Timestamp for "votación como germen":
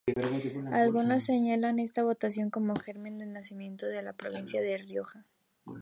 2.01-3.19